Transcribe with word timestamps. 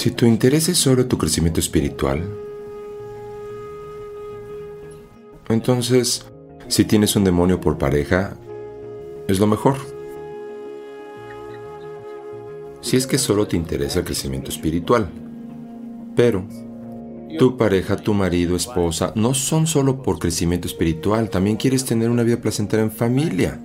Si 0.00 0.12
tu 0.12 0.24
interés 0.24 0.66
es 0.70 0.78
solo 0.78 1.04
tu 1.04 1.18
crecimiento 1.18 1.60
espiritual, 1.60 2.24
entonces, 5.50 6.24
si 6.68 6.86
tienes 6.86 7.16
un 7.16 7.24
demonio 7.24 7.60
por 7.60 7.76
pareja, 7.76 8.34
es 9.28 9.38
lo 9.38 9.46
mejor. 9.46 9.76
Si 12.80 12.96
es 12.96 13.06
que 13.06 13.18
solo 13.18 13.46
te 13.46 13.58
interesa 13.58 13.98
el 13.98 14.06
crecimiento 14.06 14.48
espiritual. 14.48 15.10
Pero 16.16 16.46
tu 17.38 17.58
pareja, 17.58 17.96
tu 17.96 18.14
marido, 18.14 18.56
esposa, 18.56 19.12
no 19.16 19.34
son 19.34 19.66
solo 19.66 20.00
por 20.02 20.18
crecimiento 20.18 20.66
espiritual, 20.66 21.28
también 21.28 21.58
quieres 21.58 21.84
tener 21.84 22.08
una 22.08 22.22
vida 22.22 22.40
placentera 22.40 22.82
en 22.82 22.90
familia. 22.90 23.60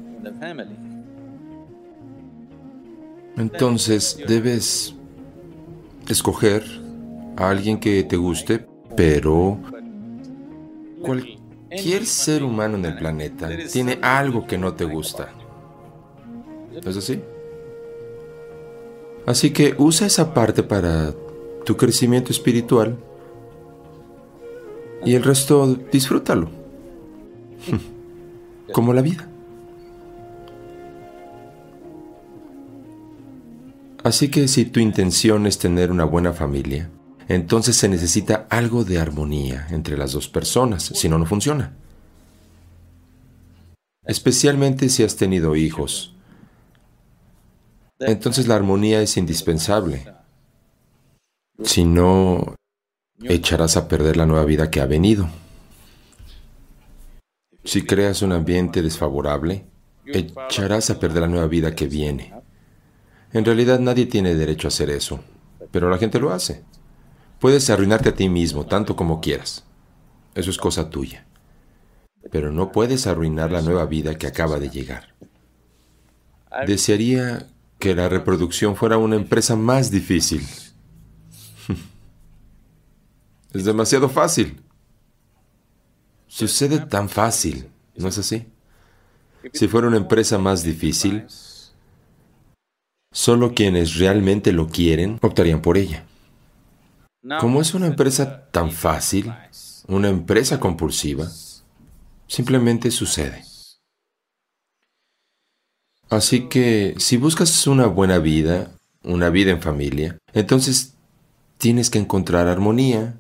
Entonces 3.38 4.20
debes 4.28 4.96
escoger 6.14 6.64
a 7.38 7.50
alguien 7.50 7.80
que 7.80 8.04
te 8.04 8.18
guste, 8.18 8.66
pero 8.96 9.58
cualquier 11.02 12.06
ser 12.06 12.44
humano 12.44 12.78
en 12.78 12.86
el 12.86 12.96
planeta 12.96 13.50
tiene 13.72 14.00
algo 14.02 14.46
que 14.48 14.58
no 14.58 14.74
te 14.74 14.86
gusta. 14.86 15.30
¿Es 16.84 16.98
así? 16.98 17.22
Así 19.26 19.52
que 19.52 19.76
usa 19.78 20.08
esa 20.08 20.34
parte 20.34 20.62
para 20.62 21.14
tu 21.66 21.76
crecimiento 21.76 22.32
espiritual 22.32 22.98
y 25.04 25.16
el 25.16 25.24
resto 25.24 25.76
disfrútalo. 25.92 26.50
Como 28.74 28.94
la 28.94 29.02
vida. 29.02 29.30
Así 34.06 34.30
que 34.30 34.48
si 34.48 34.66
tu 34.66 34.80
intención 34.80 35.48
es 35.48 35.58
tener 35.58 35.92
una 35.92 36.04
buena 36.04 36.32
familia, 36.32 36.92
entonces 37.28 37.76
se 37.76 37.90
necesita 37.90 38.46
algo 38.52 38.84
de 38.84 39.00
armonía 39.00 39.66
entre 39.72 39.98
las 39.98 40.12
dos 40.12 40.28
personas, 40.28 40.84
si 40.94 41.10
no, 41.10 41.18
no 41.18 41.26
funciona. 41.26 41.74
Especialmente 44.04 44.90
si 44.90 45.02
has 45.02 45.16
tenido 45.16 45.56
hijos. 45.56 46.14
Entonces 47.98 48.48
la 48.48 48.54
armonía 48.54 49.02
es 49.02 49.18
indispensable. 49.18 50.06
Si 51.64 51.84
no, 51.84 52.54
echarás 53.24 53.76
a 53.76 53.88
perder 53.88 54.18
la 54.18 54.28
nueva 54.28 54.46
vida 54.46 54.70
que 54.70 54.82
ha 54.82 54.86
venido. 54.86 55.28
Si 57.64 57.82
creas 57.88 58.22
un 58.22 58.34
ambiente 58.34 58.84
desfavorable, 58.84 59.66
echarás 60.06 60.92
a 60.92 61.00
perder 61.00 61.24
la 61.24 61.28
nueva 61.28 61.48
vida 61.48 61.74
que 61.74 61.88
viene. 61.88 62.35
En 63.36 63.44
realidad 63.44 63.82
nadie 63.82 64.06
tiene 64.06 64.34
derecho 64.34 64.68
a 64.68 64.70
hacer 64.70 64.90
eso, 64.90 65.20
pero 65.70 65.90
la 65.90 65.98
gente 65.98 66.22
lo 66.22 66.32
hace. 66.32 66.64
Puedes 67.42 67.70
arruinarte 67.70 68.08
a 68.08 68.16
ti 68.16 68.30
mismo 68.30 68.66
tanto 68.66 68.96
como 68.96 69.20
quieras. 69.20 69.66
Eso 70.36 70.52
es 70.52 70.58
cosa 70.58 70.90
tuya. 70.90 71.26
Pero 72.32 72.54
no 72.54 72.72
puedes 72.72 73.08
arruinar 73.08 73.52
la 73.52 73.62
nueva 73.62 73.88
vida 73.88 74.18
que 74.18 74.28
acaba 74.28 74.58
de 74.58 74.70
llegar. 74.70 75.14
Desearía 76.66 77.50
que 77.78 77.94
la 77.94 78.08
reproducción 78.08 78.78
fuera 78.78 78.98
una 78.98 79.18
empresa 79.18 79.58
más 79.58 79.92
difícil. 79.92 80.48
Es 83.54 83.66
demasiado 83.66 84.08
fácil. 84.08 84.62
Sucede 86.28 86.80
tan 86.80 87.10
fácil, 87.10 87.68
¿no 87.98 88.08
es 88.08 88.18
así? 88.18 88.48
Si 89.52 89.68
fuera 89.68 89.90
una 89.90 89.98
empresa 89.98 90.38
más 90.38 90.64
difícil, 90.64 91.26
Solo 93.16 93.54
quienes 93.54 93.96
realmente 93.96 94.52
lo 94.52 94.68
quieren 94.68 95.20
optarían 95.22 95.62
por 95.62 95.78
ella. 95.78 96.04
Como 97.40 97.62
es 97.62 97.74
una 97.74 97.88
empresa 97.88 98.50
tan 98.52 98.72
fácil, 98.72 99.34
una 99.88 100.10
empresa 100.10 100.60
compulsiva, 100.60 101.32
simplemente 102.28 102.92
sucede. 102.92 103.46
Así 106.10 106.50
que 106.50 106.96
si 106.98 107.16
buscas 107.16 107.66
una 107.68 107.88
buena 107.88 108.18
vida, 108.18 108.72
una 109.02 109.30
vida 109.30 109.52
en 109.52 109.62
familia, 109.62 110.18
entonces 110.34 110.96
tienes 111.58 111.90
que 111.90 112.00
encontrar 112.00 112.50
armonía. 112.50 113.18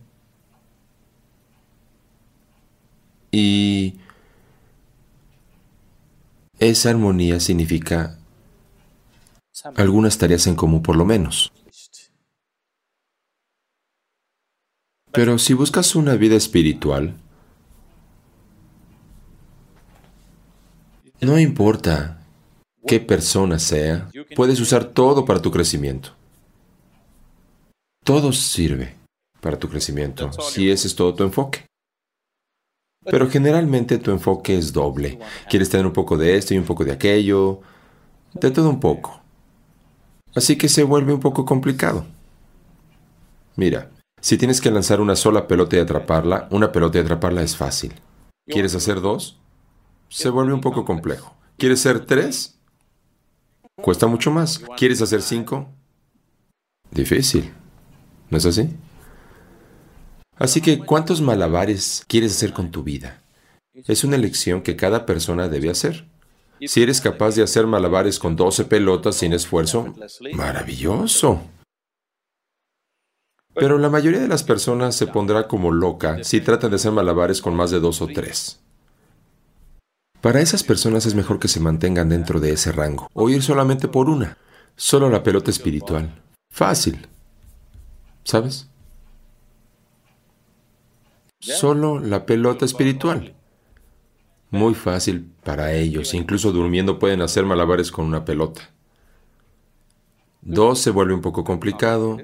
Y 3.31 3.95
esa 6.59 6.89
armonía 6.89 7.39
significa 7.39 8.14
algunas 9.75 10.17
tareas 10.17 10.47
en 10.47 10.55
común 10.55 10.81
por 10.81 10.95
lo 10.95 11.05
menos. 11.05 11.51
Pero 15.11 15.39
si 15.39 15.53
buscas 15.53 15.95
una 15.95 16.15
vida 16.15 16.35
espiritual, 16.35 17.15
no 21.21 21.39
importa 21.39 22.21
qué 22.85 22.99
persona 22.99 23.57
sea, 23.59 24.09
puedes 24.35 24.59
usar 24.59 24.85
todo 24.85 25.25
para 25.25 25.41
tu 25.41 25.51
crecimiento. 25.51 26.09
Todo 28.03 28.31
sirve 28.33 28.95
para 29.39 29.57
tu 29.57 29.69
crecimiento, 29.69 30.31
si 30.33 30.69
ese 30.69 30.87
es 30.87 30.95
todo 30.95 31.15
tu 31.15 31.23
enfoque. 31.23 31.65
Pero 33.05 33.29
generalmente 33.29 33.99
tu 33.99 34.11
enfoque 34.11 34.57
es 34.57 34.73
doble. 34.73 35.19
Quieres 35.49 35.69
tener 35.69 35.85
un 35.85 35.93
poco 35.93 36.17
de 36.17 36.35
esto 36.35 36.53
y 36.53 36.57
un 36.57 36.65
poco 36.65 36.83
de 36.83 36.91
aquello, 36.91 37.61
de 38.33 38.51
todo 38.51 38.69
un 38.69 38.79
poco. 38.79 39.24
Así 40.35 40.57
que 40.57 40.69
se 40.69 40.83
vuelve 40.83 41.13
un 41.13 41.19
poco 41.19 41.45
complicado. 41.45 42.05
Mira, 43.55 43.89
si 44.19 44.37
tienes 44.37 44.59
que 44.59 44.71
lanzar 44.71 44.99
una 44.99 45.15
sola 45.15 45.47
pelota 45.47 45.77
y 45.77 45.79
atraparla, 45.79 46.47
una 46.51 46.71
pelota 46.71 46.97
y 46.97 47.01
atraparla 47.01 47.41
es 47.41 47.55
fácil. 47.55 47.93
¿Quieres 48.45 48.75
hacer 48.75 49.01
dos? 49.01 49.39
Se 50.09 50.29
vuelve 50.29 50.53
un 50.53 50.61
poco 50.61 50.83
complejo. 50.85 51.35
¿Quieres 51.57 51.79
hacer 51.79 52.05
tres? 52.05 52.57
Cuesta 53.81 54.07
mucho 54.07 54.31
más. 54.31 54.59
¿Quieres 54.77 55.01
hacer 55.01 55.21
cinco? 55.21 55.69
Difícil. 56.91 57.53
¿No 58.29 58.37
es 58.37 58.45
así? 58.45 58.69
Así 60.37 60.59
que, 60.59 60.79
¿cuántos 60.79 61.21
malabares 61.21 62.03
quieres 62.07 62.35
hacer 62.35 62.51
con 62.51 62.71
tu 62.71 62.83
vida? 62.83 63.21
Es 63.73 64.03
una 64.03 64.15
elección 64.15 64.61
que 64.61 64.75
cada 64.75 65.05
persona 65.05 65.47
debe 65.47 65.69
hacer. 65.69 66.07
Si 66.67 66.83
eres 66.83 67.01
capaz 67.01 67.35
de 67.35 67.43
hacer 67.43 67.67
malabares 67.67 68.19
con 68.19 68.35
12 68.35 68.65
pelotas 68.65 69.15
sin 69.15 69.33
esfuerzo, 69.33 69.93
maravilloso. 70.33 71.41
Pero 73.53 73.77
la 73.77 73.89
mayoría 73.89 74.19
de 74.19 74.27
las 74.27 74.43
personas 74.43 74.95
se 74.95 75.07
pondrá 75.07 75.47
como 75.47 75.71
loca 75.71 76.23
si 76.23 76.41
tratan 76.41 76.71
de 76.71 76.75
hacer 76.75 76.91
malabares 76.91 77.41
con 77.41 77.55
más 77.55 77.71
de 77.71 77.79
dos 77.79 78.01
o 78.01 78.07
tres. 78.07 78.59
Para 80.19 80.41
esas 80.41 80.63
personas 80.63 81.05
es 81.05 81.15
mejor 81.15 81.39
que 81.39 81.47
se 81.47 81.59
mantengan 81.59 82.09
dentro 82.09 82.39
de 82.39 82.51
ese 82.51 82.71
rango, 82.71 83.07
o 83.13 83.29
ir 83.29 83.43
solamente 83.43 83.87
por 83.87 84.09
una, 84.09 84.37
solo 84.75 85.09
la 85.09 85.23
pelota 85.23 85.51
espiritual. 85.51 86.21
Fácil. 86.49 87.07
¿Sabes? 88.23 88.67
Solo 91.39 91.99
la 91.99 92.25
pelota 92.25 92.65
espiritual. 92.65 93.35
Muy 94.55 94.73
fácil 94.73 95.33
para 95.43 95.73
ellos, 95.73 96.13
incluso 96.13 96.53
durmiendo 96.53 96.97
pueden 96.97 97.21
hacer 97.21 97.45
malabares 97.45 97.91
con 97.91 98.05
una 98.05 98.23
pelota. 98.23 98.71
Dos 100.41 100.79
se 100.79 100.91
vuelve 100.91 101.13
un 101.13 101.19
poco 101.19 101.43
complicado 101.43 102.21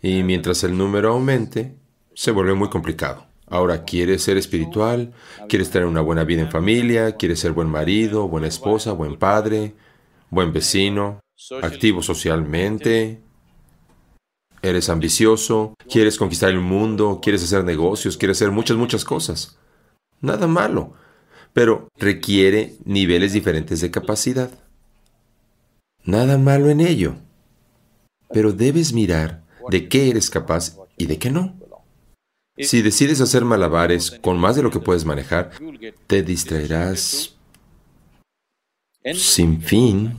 y 0.00 0.22
mientras 0.22 0.62
el 0.62 0.78
número 0.78 1.10
aumente, 1.10 1.74
se 2.14 2.30
vuelve 2.30 2.54
muy 2.54 2.70
complicado. 2.70 3.26
Ahora, 3.48 3.82
¿quieres 3.84 4.22
ser 4.22 4.36
espiritual? 4.36 5.12
¿Quieres 5.48 5.68
tener 5.68 5.88
una 5.88 6.00
buena 6.00 6.22
vida 6.22 6.42
en 6.42 6.50
familia? 6.52 7.16
¿Quieres 7.16 7.40
ser 7.40 7.50
buen 7.50 7.68
marido, 7.68 8.28
buena 8.28 8.46
esposa, 8.46 8.92
buen 8.92 9.16
padre, 9.16 9.74
buen 10.30 10.52
vecino, 10.52 11.18
activo 11.60 12.02
socialmente? 12.02 13.20
¿Eres 14.62 14.88
ambicioso? 14.90 15.74
¿Quieres 15.90 16.18
conquistar 16.18 16.50
el 16.50 16.60
mundo? 16.60 17.18
¿Quieres 17.20 17.42
hacer 17.42 17.64
negocios? 17.64 18.16
¿Quieres 18.16 18.36
hacer 18.36 18.52
muchas, 18.52 18.76
muchas 18.76 19.04
cosas? 19.04 19.58
Nada 20.20 20.46
malo 20.46 20.94
pero 21.52 21.88
requiere 21.96 22.76
niveles 22.84 23.32
diferentes 23.32 23.80
de 23.80 23.90
capacidad. 23.90 24.50
Nada 26.04 26.38
malo 26.38 26.70
en 26.70 26.80
ello, 26.80 27.16
pero 28.32 28.52
debes 28.52 28.92
mirar 28.92 29.42
de 29.70 29.88
qué 29.88 30.10
eres 30.10 30.30
capaz 30.30 30.76
y 30.96 31.06
de 31.06 31.18
qué 31.18 31.30
no. 31.30 31.54
Si 32.58 32.82
decides 32.82 33.20
hacer 33.20 33.44
malabares 33.44 34.18
con 34.20 34.38
más 34.38 34.56
de 34.56 34.62
lo 34.62 34.70
que 34.70 34.80
puedes 34.80 35.04
manejar, 35.04 35.52
te 36.06 36.22
distraerás 36.22 37.36
sin 39.14 39.62
fin 39.62 40.16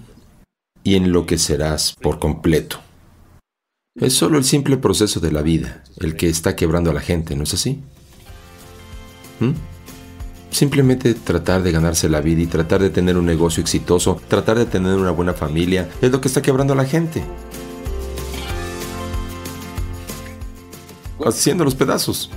y 0.83 0.95
enloquecerás 0.95 1.95
por 2.01 2.19
completo. 2.19 2.79
Es 3.95 4.13
solo 4.13 4.37
el 4.37 4.45
simple 4.45 4.77
proceso 4.77 5.19
de 5.19 5.31
la 5.31 5.41
vida 5.41 5.83
el 5.99 6.15
que 6.15 6.29
está 6.29 6.55
quebrando 6.55 6.91
a 6.91 6.93
la 6.93 7.01
gente, 7.01 7.35
¿no 7.35 7.43
es 7.43 7.53
así? 7.53 7.81
¿Mm? 9.39 9.51
Simplemente 10.51 11.13
tratar 11.13 11.63
de 11.63 11.71
ganarse 11.71 12.09
la 12.09 12.21
vida 12.21 12.41
y 12.41 12.47
tratar 12.47 12.81
de 12.81 12.89
tener 12.89 13.17
un 13.17 13.25
negocio 13.25 13.61
exitoso, 13.61 14.19
tratar 14.27 14.57
de 14.57 14.65
tener 14.65 14.95
una 14.95 15.11
buena 15.11 15.33
familia, 15.33 15.89
es 16.01 16.11
lo 16.11 16.19
que 16.19 16.27
está 16.27 16.41
quebrando 16.41 16.73
a 16.73 16.77
la 16.77 16.85
gente. 16.85 17.23
haciendo 21.27 21.63
los 21.63 21.75
pedazos. 21.75 22.29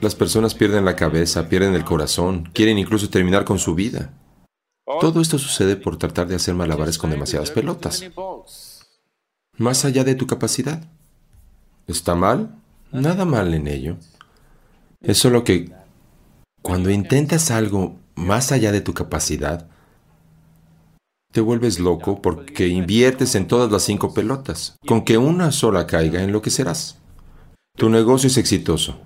Las 0.00 0.14
personas 0.14 0.54
pierden 0.54 0.84
la 0.84 0.96
cabeza, 0.96 1.48
pierden 1.48 1.74
el 1.74 1.84
corazón, 1.84 2.50
quieren 2.52 2.78
incluso 2.78 3.08
terminar 3.08 3.44
con 3.44 3.58
su 3.58 3.74
vida. 3.74 4.12
Todo 5.00 5.20
esto 5.20 5.38
sucede 5.38 5.76
por 5.76 5.98
tratar 5.98 6.28
de 6.28 6.36
hacer 6.36 6.54
malabares 6.54 6.98
con 6.98 7.10
demasiadas 7.10 7.50
pelotas. 7.50 8.04
Más 9.56 9.84
allá 9.84 10.04
de 10.04 10.14
tu 10.14 10.26
capacidad. 10.26 10.84
¿Está 11.86 12.14
mal? 12.14 12.54
Nada 12.92 13.24
mal 13.24 13.54
en 13.54 13.68
ello. 13.68 13.96
Es 15.00 15.18
solo 15.18 15.44
que 15.44 15.70
cuando 16.66 16.90
intentas 16.90 17.52
algo 17.52 17.96
más 18.16 18.50
allá 18.50 18.72
de 18.72 18.80
tu 18.80 18.92
capacidad, 18.92 19.68
te 21.32 21.40
vuelves 21.40 21.78
loco 21.78 22.20
porque 22.20 22.66
inviertes 22.66 23.36
en 23.36 23.46
todas 23.46 23.70
las 23.70 23.84
cinco 23.84 24.12
pelotas. 24.12 24.74
Con 24.84 25.04
que 25.04 25.16
una 25.16 25.52
sola 25.52 25.86
caiga, 25.86 26.24
enloquecerás. 26.24 26.98
Tu 27.76 27.88
negocio 27.88 28.26
es 28.26 28.36
exitoso, 28.36 28.98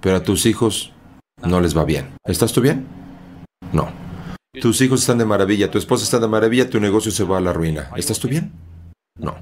pero 0.00 0.18
a 0.18 0.22
tus 0.22 0.46
hijos 0.46 0.92
no 1.42 1.60
les 1.60 1.76
va 1.76 1.84
bien. 1.84 2.14
¿Estás 2.24 2.52
tú 2.52 2.60
bien? 2.60 2.86
No. 3.72 3.88
Tus 4.60 4.80
hijos 4.80 5.00
están 5.00 5.18
de 5.18 5.24
maravilla, 5.24 5.72
tu 5.72 5.78
esposa 5.78 6.04
está 6.04 6.20
de 6.20 6.28
maravilla, 6.28 6.70
tu 6.70 6.78
negocio 6.78 7.10
se 7.10 7.24
va 7.24 7.38
a 7.38 7.40
la 7.40 7.52
ruina. 7.52 7.90
¿Estás 7.96 8.20
tú 8.20 8.28
bien? 8.28 8.52
No. 9.18 9.34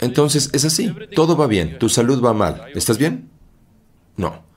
Entonces 0.00 0.50
es 0.52 0.64
así, 0.64 0.92
todo 1.14 1.36
va 1.36 1.46
bien, 1.46 1.78
tu 1.78 1.88
salud 1.88 2.20
va 2.20 2.32
mal. 2.32 2.64
¿Estás 2.74 2.98
bien? 2.98 3.30
No. 4.16 4.47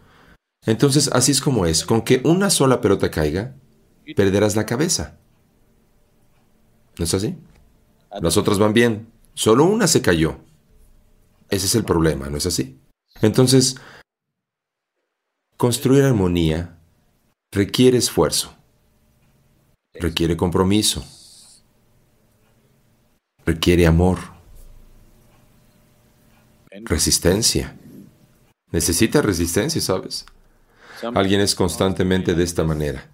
Entonces 0.65 1.09
así 1.13 1.31
es 1.31 1.41
como 1.41 1.65
es, 1.65 1.85
con 1.85 2.01
que 2.01 2.21
una 2.23 2.49
sola 2.49 2.81
pelota 2.81 3.09
caiga, 3.09 3.55
perderás 4.15 4.55
la 4.55 4.65
cabeza. 4.65 5.17
¿No 6.97 7.05
es 7.05 7.13
así? 7.13 7.35
Las 8.21 8.37
otras 8.37 8.59
van 8.59 8.73
bien, 8.73 9.11
solo 9.33 9.65
una 9.65 9.87
se 9.87 10.01
cayó. 10.01 10.37
Ese 11.49 11.65
es 11.65 11.75
el 11.75 11.83
problema, 11.83 12.29
¿no 12.29 12.37
es 12.37 12.45
así? 12.45 12.79
Entonces, 13.21 13.75
construir 15.57 16.03
armonía 16.03 16.77
requiere 17.51 17.97
esfuerzo, 17.97 18.55
requiere 19.93 20.37
compromiso, 20.37 21.03
requiere 23.45 23.87
amor, 23.87 24.19
resistencia. 26.83 27.77
Necesita 28.71 29.21
resistencia, 29.21 29.81
¿sabes? 29.81 30.25
Alguien 31.15 31.41
es 31.41 31.55
constantemente 31.55 32.35
de 32.35 32.43
esta 32.43 32.63
manera. 32.63 33.09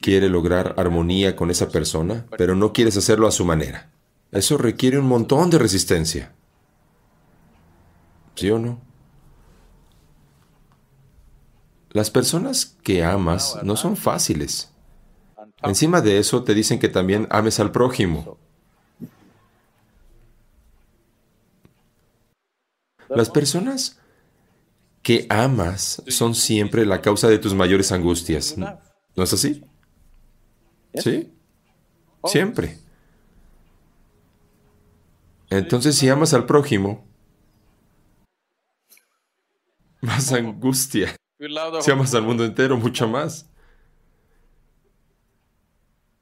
Quiere 0.00 0.28
lograr 0.28 0.74
armonía 0.76 1.36
con 1.36 1.50
esa 1.50 1.68
persona, 1.68 2.26
pero 2.36 2.54
no 2.54 2.72
quieres 2.72 2.96
hacerlo 2.96 3.26
a 3.26 3.32
su 3.32 3.44
manera. 3.44 3.90
Eso 4.32 4.58
requiere 4.58 4.98
un 4.98 5.06
montón 5.06 5.50
de 5.50 5.58
resistencia. 5.58 6.32
¿Sí 8.34 8.50
o 8.50 8.58
no? 8.58 8.80
Las 11.90 12.10
personas 12.10 12.76
que 12.82 13.04
amas 13.04 13.58
no 13.62 13.76
son 13.76 13.96
fáciles. 13.96 14.72
Encima 15.62 16.00
de 16.00 16.18
eso 16.18 16.42
te 16.42 16.52
dicen 16.52 16.78
que 16.80 16.88
también 16.88 17.28
ames 17.30 17.60
al 17.60 17.70
prójimo. 17.70 18.36
Las 23.08 23.30
personas 23.30 24.00
que 25.04 25.26
amas 25.28 26.02
son 26.08 26.34
siempre 26.34 26.86
la 26.86 27.02
causa 27.02 27.28
de 27.28 27.38
tus 27.38 27.54
mayores 27.54 27.92
angustias. 27.92 28.56
¿No 28.56 29.22
es 29.22 29.32
así? 29.32 29.62
¿Sí? 30.94 31.30
Siempre. 32.24 32.78
Entonces, 35.50 35.94
si 35.96 36.08
amas 36.08 36.32
al 36.32 36.46
prójimo, 36.46 37.06
más 40.00 40.32
angustia. 40.32 41.14
Si 41.82 41.90
amas 41.90 42.14
al 42.14 42.22
mundo 42.22 42.42
entero, 42.42 42.78
mucho 42.78 43.06
más. 43.06 43.46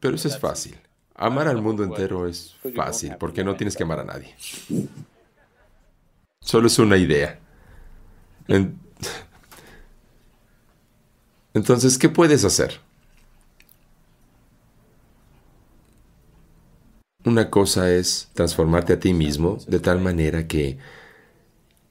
Pero 0.00 0.16
eso 0.16 0.26
es 0.26 0.36
fácil. 0.36 0.76
Amar 1.14 1.46
al 1.46 1.62
mundo 1.62 1.84
entero 1.84 2.26
es 2.26 2.56
fácil 2.74 3.14
porque 3.20 3.44
no 3.44 3.54
tienes 3.54 3.76
que 3.76 3.84
amar 3.84 4.00
a 4.00 4.04
nadie. 4.04 4.34
Solo 6.40 6.66
es 6.66 6.76
una 6.80 6.96
idea. 6.96 7.38
Entonces, 11.54 11.98
¿qué 11.98 12.08
puedes 12.08 12.44
hacer? 12.44 12.80
Una 17.24 17.50
cosa 17.50 17.92
es 17.92 18.30
transformarte 18.34 18.94
a 18.94 19.00
ti 19.00 19.14
mismo 19.14 19.58
de 19.68 19.78
tal 19.78 20.00
manera 20.00 20.48
que 20.48 20.78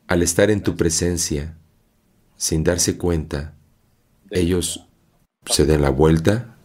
al 0.08 0.24
estar 0.24 0.52
en 0.52 0.62
tu 0.62 0.76
presencia, 0.76 1.58
sin 2.36 2.66
darse 2.66 2.98
cuenta, 2.98 3.54
ellos 4.30 4.88
se 5.46 5.66
den 5.66 5.82
la 5.82 5.90
vuelta. 5.90 6.58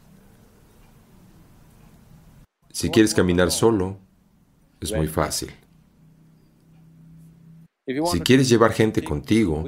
Si 2.72 2.90
quieres 2.90 3.14
caminar 3.14 3.52
solo, 3.52 3.98
es 4.80 4.92
muy 4.92 5.06
fácil. 5.06 5.52
Si 7.86 8.20
quieres 8.20 8.48
llevar 8.48 8.72
gente 8.72 9.04
contigo, 9.04 9.64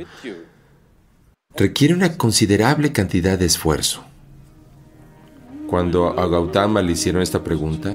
requiere 1.54 1.94
una 1.94 2.16
considerable 2.16 2.92
cantidad 2.92 3.38
de 3.38 3.46
esfuerzo. 3.46 4.02
Cuando 5.68 6.18
a 6.18 6.26
Gautama 6.26 6.82
le 6.82 6.92
hicieron 6.92 7.22
esta 7.22 7.44
pregunta, 7.44 7.94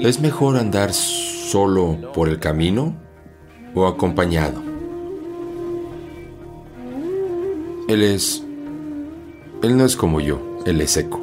¿es 0.00 0.20
mejor 0.20 0.58
andar 0.58 0.92
solo 0.92 2.12
por 2.12 2.28
el 2.28 2.38
camino 2.38 2.94
o 3.74 3.86
acompañado? 3.86 4.62
Él 7.88 8.02
es... 8.02 8.42
Él 9.62 9.78
no 9.78 9.86
es 9.86 9.96
como 9.96 10.20
yo, 10.20 10.60
él 10.66 10.82
es 10.82 10.90
seco. 10.90 11.18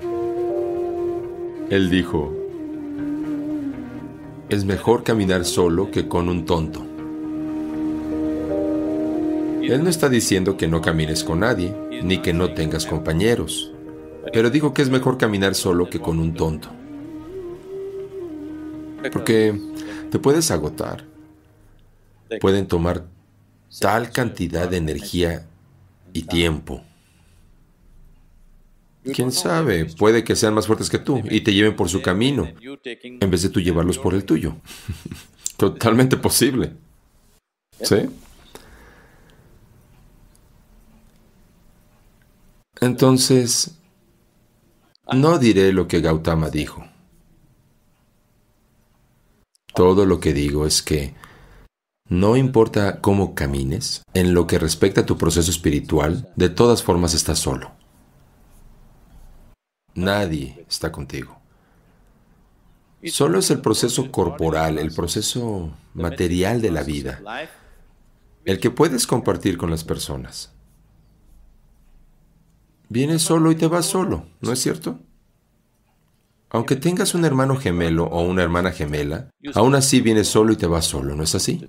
él 1.70 1.88
dijo, 1.88 2.37
es 4.48 4.64
mejor 4.64 5.04
caminar 5.04 5.44
solo 5.44 5.90
que 5.90 6.08
con 6.08 6.28
un 6.28 6.46
tonto. 6.46 6.84
Él 9.62 9.84
no 9.84 9.90
está 9.90 10.08
diciendo 10.08 10.56
que 10.56 10.66
no 10.66 10.80
camines 10.80 11.22
con 11.22 11.40
nadie, 11.40 11.74
ni 12.02 12.18
que 12.18 12.32
no 12.32 12.54
tengas 12.54 12.86
compañeros, 12.86 13.72
pero 14.32 14.48
dijo 14.48 14.72
que 14.72 14.80
es 14.80 14.88
mejor 14.88 15.18
caminar 15.18 15.54
solo 15.54 15.90
que 15.90 16.00
con 16.00 16.18
un 16.18 16.32
tonto. 16.32 16.70
Porque 19.12 19.54
te 20.10 20.18
puedes 20.18 20.50
agotar. 20.50 21.04
Pueden 22.40 22.66
tomar 22.66 23.04
tal 23.80 24.10
cantidad 24.10 24.68
de 24.68 24.78
energía 24.78 25.46
y 26.12 26.22
tiempo. 26.22 26.82
Quién 29.14 29.32
sabe, 29.32 29.84
puede 29.86 30.24
que 30.24 30.36
sean 30.36 30.54
más 30.54 30.66
fuertes 30.66 30.90
que 30.90 30.98
tú 30.98 31.22
y 31.30 31.40
te 31.40 31.52
lleven 31.52 31.76
por 31.76 31.88
su 31.88 32.02
camino 32.02 32.48
en 33.02 33.30
vez 33.30 33.42
de 33.42 33.48
tú 33.48 33.60
llevarlos 33.60 33.98
por 33.98 34.14
el 34.14 34.24
tuyo. 34.24 34.56
Totalmente 35.56 36.16
posible. 36.16 36.72
¿Sí? 37.80 37.96
Entonces, 42.80 43.74
no 45.12 45.38
diré 45.38 45.72
lo 45.72 45.88
que 45.88 46.00
Gautama 46.00 46.50
dijo. 46.50 46.84
Todo 49.74 50.06
lo 50.06 50.20
que 50.20 50.32
digo 50.32 50.66
es 50.66 50.82
que 50.82 51.14
no 52.08 52.36
importa 52.36 53.00
cómo 53.00 53.34
camines, 53.34 54.02
en 54.14 54.32
lo 54.32 54.46
que 54.46 54.58
respecta 54.58 55.02
a 55.02 55.06
tu 55.06 55.18
proceso 55.18 55.50
espiritual, 55.50 56.32
de 56.36 56.48
todas 56.48 56.82
formas 56.82 57.14
estás 57.14 57.38
solo. 57.38 57.77
Nadie 59.98 60.64
está 60.68 60.92
contigo. 60.92 61.40
Solo 63.06 63.40
es 63.40 63.50
el 63.50 63.60
proceso 63.60 64.12
corporal, 64.12 64.78
el 64.78 64.92
proceso 64.92 65.72
material 65.94 66.60
de 66.62 66.70
la 66.70 66.84
vida, 66.84 67.20
el 68.44 68.60
que 68.60 68.70
puedes 68.70 69.08
compartir 69.08 69.58
con 69.58 69.70
las 69.70 69.82
personas. 69.82 70.52
Vienes 72.88 73.22
solo 73.22 73.50
y 73.50 73.56
te 73.56 73.66
vas 73.66 73.86
solo, 73.86 74.26
¿no 74.40 74.52
es 74.52 74.60
cierto? 74.60 75.00
Aunque 76.50 76.76
tengas 76.76 77.14
un 77.14 77.24
hermano 77.24 77.56
gemelo 77.56 78.04
o 78.04 78.22
una 78.22 78.42
hermana 78.42 78.70
gemela, 78.70 79.30
aún 79.54 79.74
así 79.74 80.00
vienes 80.00 80.28
solo 80.28 80.52
y 80.52 80.56
te 80.56 80.66
vas 80.66 80.86
solo, 80.86 81.16
¿no 81.16 81.24
es 81.24 81.34
así? 81.34 81.68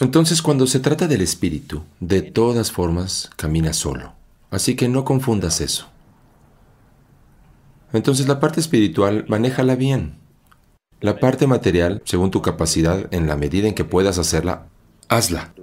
Entonces 0.00 0.40
cuando 0.40 0.66
se 0.66 0.80
trata 0.80 1.06
del 1.06 1.20
espíritu, 1.20 1.82
de 2.00 2.22
todas 2.22 2.72
formas 2.72 3.30
camina 3.36 3.74
solo. 3.74 4.14
Así 4.50 4.74
que 4.74 4.88
no 4.88 5.04
confundas 5.04 5.60
eso. 5.60 5.93
Entonces 7.94 8.26
la 8.26 8.40
parte 8.40 8.58
espiritual, 8.58 9.24
manéjala 9.28 9.76
bien. 9.76 10.16
La 11.00 11.20
parte 11.20 11.46
material, 11.46 12.02
según 12.04 12.32
tu 12.32 12.42
capacidad, 12.42 13.12
en 13.14 13.28
la 13.28 13.36
medida 13.36 13.68
en 13.68 13.74
que 13.74 13.84
puedas 13.84 14.18
hacerla, 14.18 14.66
hazla. 15.08 15.54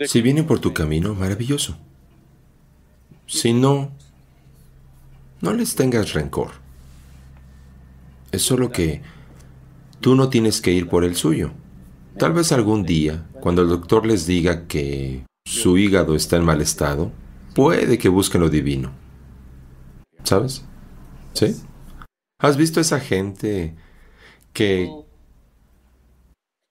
Si 0.00 0.22
viene 0.22 0.42
por 0.42 0.58
tu 0.58 0.72
camino, 0.72 1.14
maravilloso. 1.14 1.76
Si 3.26 3.52
no, 3.52 3.92
no 5.42 5.52
les 5.52 5.74
tengas 5.74 6.14
rencor. 6.14 6.52
Es 8.32 8.40
solo 8.40 8.72
que 8.72 9.02
tú 10.00 10.14
no 10.14 10.30
tienes 10.30 10.62
que 10.62 10.72
ir 10.72 10.88
por 10.88 11.04
el 11.04 11.14
suyo. 11.14 11.50
Tal 12.18 12.32
vez 12.32 12.52
algún 12.52 12.84
día, 12.84 13.26
cuando 13.40 13.60
el 13.60 13.68
doctor 13.68 14.06
les 14.06 14.26
diga 14.26 14.66
que 14.66 15.26
su 15.44 15.76
hígado 15.76 16.14
está 16.14 16.36
en 16.36 16.44
mal 16.46 16.62
estado, 16.62 17.12
puede 17.54 17.98
que 17.98 18.08
busquen 18.08 18.40
lo 18.40 18.48
divino. 18.48 19.05
¿Sabes? 20.26 20.64
¿Sí? 21.34 21.54
¿Has 22.40 22.56
visto 22.56 22.80
esa 22.80 22.98
gente 22.98 23.76
que 24.52 24.90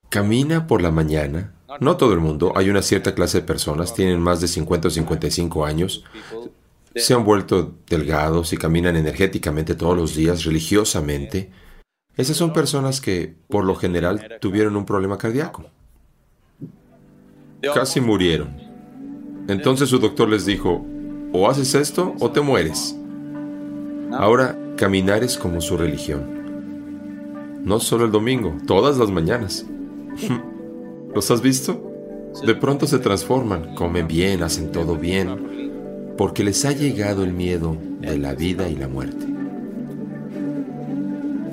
camina 0.09 0.67
por 0.67 0.81
la 0.81 0.91
mañana? 0.91 1.53
No 1.79 1.95
todo 1.95 2.11
el 2.11 2.19
mundo, 2.19 2.51
hay 2.55 2.69
una 2.69 2.81
cierta 2.81 3.15
clase 3.15 3.39
de 3.39 3.47
personas, 3.47 3.93
tienen 3.93 4.19
más 4.19 4.41
de 4.41 4.49
50 4.49 4.89
o 4.89 4.91
55 4.91 5.65
años, 5.65 6.03
se 6.95 7.13
han 7.13 7.23
vuelto 7.23 7.75
delgados 7.89 8.51
y 8.51 8.57
caminan 8.57 8.97
energéticamente 8.97 9.75
todos 9.75 9.95
los 9.95 10.15
días, 10.15 10.43
religiosamente. 10.43 11.51
Esas 12.17 12.35
son 12.35 12.51
personas 12.51 12.99
que, 12.99 13.35
por 13.47 13.63
lo 13.63 13.75
general, 13.75 14.37
tuvieron 14.41 14.75
un 14.75 14.85
problema 14.85 15.17
cardíaco. 15.17 15.65
Casi 17.73 18.01
murieron. 18.01 18.55
Entonces 19.47 19.89
su 19.89 19.99
doctor 19.99 20.29
les 20.29 20.45
dijo, 20.45 20.85
o 21.31 21.49
haces 21.49 21.73
esto 21.73 22.15
o 22.19 22.31
te 22.31 22.41
mueres. 22.41 22.97
Ahora, 24.11 24.57
caminar 24.77 25.23
es 25.23 25.37
como 25.37 25.61
su 25.61 25.77
religión. 25.77 27.61
No 27.63 27.79
solo 27.79 28.05
el 28.05 28.11
domingo, 28.11 28.55
todas 28.67 28.97
las 28.97 29.09
mañanas. 29.11 29.65
¿Los 31.15 31.31
has 31.31 31.41
visto? 31.41 31.81
De 32.45 32.55
pronto 32.55 32.85
se 32.85 32.99
transforman, 32.99 33.75
comen 33.75 34.07
bien, 34.07 34.43
hacen 34.43 34.71
todo 34.71 34.97
bien, 34.97 36.13
porque 36.17 36.43
les 36.43 36.65
ha 36.65 36.73
llegado 36.73 37.23
el 37.23 37.33
miedo 37.33 37.77
de 38.01 38.17
la 38.17 38.33
vida 38.33 38.67
y 38.67 38.75
la 38.75 38.87
muerte. 38.87 39.25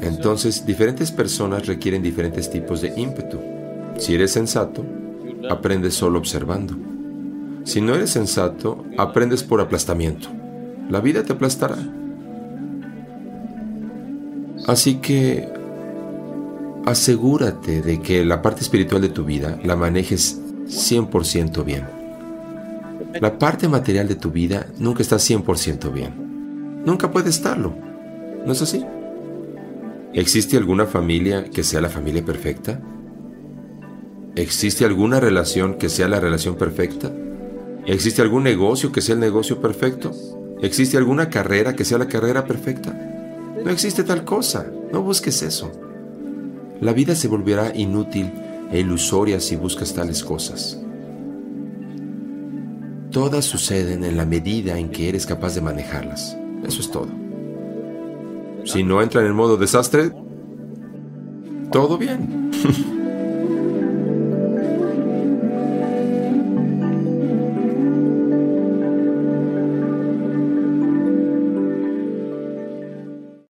Entonces, 0.02 0.66
diferentes 0.66 1.12
personas 1.12 1.66
requieren 1.66 2.02
diferentes 2.02 2.50
tipos 2.50 2.80
de 2.80 2.92
ímpetu. 2.96 3.38
Si 3.98 4.14
eres 4.14 4.32
sensato, 4.32 4.84
aprendes 5.48 5.94
solo 5.94 6.18
observando. 6.18 6.74
Si 7.64 7.80
no 7.80 7.94
eres 7.94 8.10
sensato, 8.10 8.84
aprendes 8.98 9.44
por 9.44 9.60
aplastamiento. 9.60 10.28
La 10.90 11.00
vida 11.00 11.22
te 11.22 11.32
aplastará. 11.32 11.78
Así 14.66 14.96
que 14.96 15.48
asegúrate 16.86 17.82
de 17.82 18.00
que 18.00 18.24
la 18.24 18.42
parte 18.42 18.60
espiritual 18.60 19.02
de 19.02 19.08
tu 19.08 19.24
vida 19.24 19.58
la 19.64 19.76
manejes 19.76 20.40
100% 20.66 21.64
bien. 21.64 21.86
La 23.20 23.38
parte 23.38 23.68
material 23.68 24.08
de 24.08 24.14
tu 24.14 24.30
vida 24.30 24.66
nunca 24.78 25.02
está 25.02 25.16
100% 25.16 25.92
bien. 25.92 26.82
Nunca 26.84 27.10
puede 27.10 27.30
estarlo. 27.30 27.74
¿No 28.46 28.52
es 28.52 28.62
así? 28.62 28.84
¿Existe 30.14 30.56
alguna 30.56 30.86
familia 30.86 31.44
que 31.44 31.62
sea 31.62 31.80
la 31.80 31.88
familia 31.88 32.24
perfecta? 32.24 32.80
¿Existe 34.34 34.84
alguna 34.84 35.20
relación 35.20 35.74
que 35.74 35.88
sea 35.88 36.08
la 36.08 36.20
relación 36.20 36.56
perfecta? 36.56 37.12
¿Existe 37.86 38.22
algún 38.22 38.44
negocio 38.44 38.92
que 38.92 39.00
sea 39.00 39.14
el 39.14 39.20
negocio 39.20 39.60
perfecto? 39.60 40.12
¿Existe 40.62 40.96
alguna 40.96 41.28
carrera 41.28 41.74
que 41.74 41.84
sea 41.84 41.98
la 41.98 42.08
carrera 42.08 42.46
perfecta? 42.46 43.11
No 43.64 43.70
existe 43.70 44.04
tal 44.04 44.24
cosa. 44.24 44.66
No 44.92 45.02
busques 45.02 45.42
eso. 45.42 45.70
La 46.80 46.92
vida 46.92 47.14
se 47.14 47.28
volverá 47.28 47.74
inútil 47.74 48.32
e 48.72 48.80
ilusoria 48.80 49.38
si 49.40 49.56
buscas 49.56 49.94
tales 49.94 50.24
cosas. 50.24 50.80
Todas 53.10 53.44
suceden 53.44 54.04
en 54.04 54.16
la 54.16 54.24
medida 54.24 54.78
en 54.78 54.88
que 54.88 55.08
eres 55.08 55.26
capaz 55.26 55.54
de 55.54 55.60
manejarlas. 55.60 56.36
Eso 56.64 56.80
es 56.80 56.90
todo. 56.90 57.08
Si 58.64 58.82
no 58.82 59.02
entran 59.02 59.26
en 59.26 59.34
modo 59.34 59.56
desastre, 59.56 60.12
todo 61.70 61.98
bien. 61.98 62.50